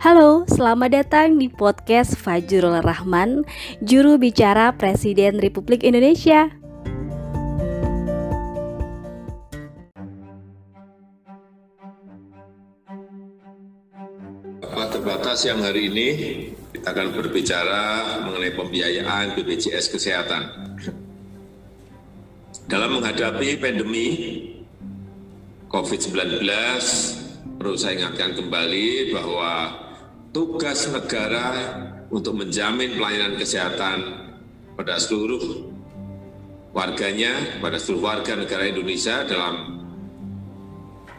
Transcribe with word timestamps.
Halo, 0.00 0.48
selamat 0.48 0.96
datang 0.96 1.36
di 1.36 1.52
podcast 1.52 2.16
Fajrul 2.16 2.80
Rahman, 2.80 3.44
juru 3.84 4.16
bicara 4.16 4.72
Presiden 4.72 5.36
Republik 5.36 5.84
Indonesia. 5.84 6.48
terbatas 14.88 15.44
yang 15.44 15.60
hari 15.60 15.92
ini 15.92 16.08
kita 16.72 16.96
akan 16.96 17.12
berbicara 17.12 17.84
mengenai 18.24 18.56
pembiayaan 18.56 19.36
BPJS 19.36 19.92
Kesehatan. 19.92 20.42
Dalam 22.64 22.96
menghadapi 22.96 23.60
pandemi 23.60 24.08
COVID-19, 25.68 26.40
perlu 27.60 27.76
saya 27.76 28.00
ingatkan 28.00 28.32
kembali 28.32 29.12
bahwa 29.12 29.52
tugas 30.30 30.86
negara 30.86 31.74
untuk 32.10 32.38
menjamin 32.38 32.94
pelayanan 32.94 33.34
kesehatan 33.34 33.98
pada 34.78 34.98
seluruh 34.98 35.70
warganya, 36.70 37.58
pada 37.58 37.78
seluruh 37.78 38.14
warga 38.14 38.38
negara 38.38 38.70
Indonesia 38.70 39.26
dalam 39.26 39.82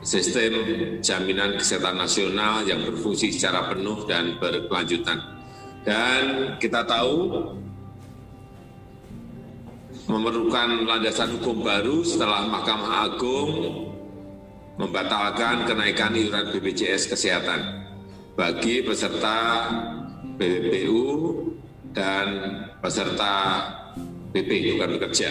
sistem 0.00 0.54
jaminan 1.02 1.58
kesehatan 1.58 1.98
nasional 1.98 2.62
yang 2.64 2.86
berfungsi 2.86 3.34
secara 3.34 3.74
penuh 3.74 4.06
dan 4.06 4.38
berkelanjutan. 4.38 5.18
Dan 5.82 6.54
kita 6.62 6.86
tahu 6.86 7.50
memerlukan 10.06 10.86
landasan 10.86 11.34
hukum 11.38 11.66
baru 11.66 12.06
setelah 12.06 12.46
Mahkamah 12.46 13.10
Agung 13.10 13.50
membatalkan 14.78 15.68
kenaikan 15.68 16.14
iuran 16.16 16.52
BPJS 16.56 17.12
Kesehatan 17.12 17.89
bagi 18.40 18.80
peserta 18.80 19.68
BPU 20.40 21.04
dan 21.92 22.56
peserta 22.80 23.68
BP 24.32 24.80
bukan 24.80 24.96
bekerja 24.96 25.28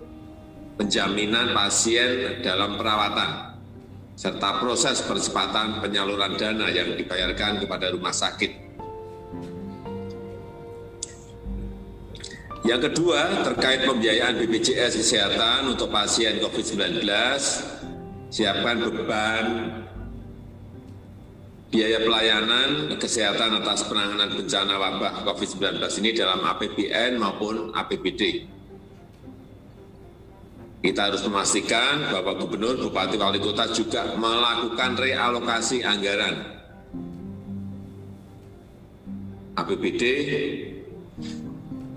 penjaminan 0.77 1.51
pasien 1.51 2.39
dalam 2.45 2.77
perawatan, 2.77 3.57
serta 4.13 4.61
proses 4.61 5.01
percepatan 5.03 5.81
penyaluran 5.81 6.37
dana 6.37 6.69
yang 6.69 6.93
dibayarkan 6.93 7.65
kepada 7.65 7.91
rumah 7.91 8.13
sakit 8.13 8.65
Yang 12.65 12.89
kedua, 12.89 13.45
terkait 13.45 13.85
pembiayaan 13.85 14.41
BPJS 14.41 14.97
Kesehatan 14.97 15.77
untuk 15.77 15.93
pasien 15.93 16.41
COVID-19, 16.41 16.97
siapkan 18.33 18.81
beban 18.81 19.45
biaya 21.69 22.01
pelayanan 22.01 22.89
kesehatan 22.97 23.61
atas 23.61 23.85
penanganan 23.85 24.33
bencana 24.33 24.81
wabah 24.81 25.13
COVID-19 25.29 25.77
ini 26.01 26.09
dalam 26.17 26.41
APBN 26.41 27.21
maupun 27.21 27.69
APBD. 27.77 28.49
Kita 30.85 31.09
harus 31.09 31.25
memastikan 31.25 32.13
bahwa 32.13 32.37
gubernur, 32.37 32.77
bupati, 32.77 33.17
wali 33.17 33.41
kota 33.41 33.65
juga 33.73 34.13
melakukan 34.21 34.93
realokasi 34.93 35.81
anggaran 35.81 36.45
APBD 39.57 40.03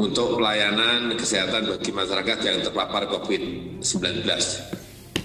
untuk 0.00 0.40
pelayanan 0.40 1.12
kesehatan 1.20 1.68
bagi 1.68 1.92
masyarakat 1.92 2.38
yang 2.40 2.58
terpapar 2.64 3.12
COVID-19. 3.12 4.24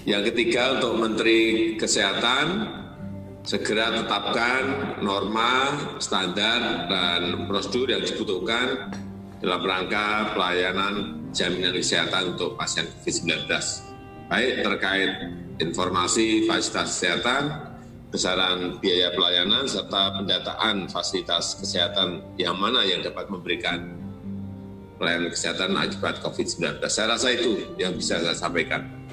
Yang 0.04 0.22
ketiga 0.28 0.76
untuk 0.76 1.00
Menteri 1.00 1.40
Kesehatan 1.80 2.68
segera 3.48 3.96
tetapkan 3.96 4.62
norma, 5.00 5.72
standar, 6.04 6.84
dan 6.92 7.48
prosedur 7.48 7.96
yang 7.96 8.04
dibutuhkan 8.04 8.92
dalam 9.40 9.64
rangka 9.64 10.36
pelayanan 10.36 11.23
jaminan 11.34 11.74
kesehatan 11.74 12.38
untuk 12.38 12.54
pasien 12.54 12.86
COVID-19. 12.86 13.50
Baik 14.30 14.64
terkait 14.64 15.10
informasi 15.60 16.46
fasilitas 16.48 16.96
kesehatan, 16.96 17.42
besaran 18.08 18.78
biaya 18.78 19.10
pelayanan, 19.12 19.66
serta 19.66 20.22
pendataan 20.22 20.86
fasilitas 20.88 21.58
kesehatan 21.58 22.22
yang 22.38 22.54
mana 22.54 22.86
yang 22.86 23.02
dapat 23.02 23.26
memberikan 23.28 23.98
pelayanan 24.96 25.28
kesehatan 25.34 25.74
akibat 25.74 26.22
COVID-19. 26.22 26.78
Saya 26.86 27.18
rasa 27.18 27.28
itu 27.34 27.74
yang 27.76 27.98
bisa 27.98 28.22
saya 28.22 28.32
sampaikan. 28.32 29.03